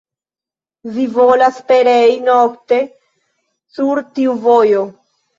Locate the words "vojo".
4.47-4.81